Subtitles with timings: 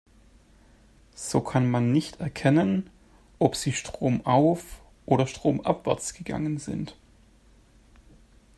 [1.13, 2.89] So kann man nicht erkennen,
[3.37, 6.95] ob sie stromauf- oder stromabwärts gegangen sind.